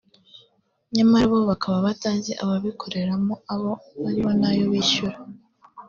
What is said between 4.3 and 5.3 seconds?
n’ayo bishyura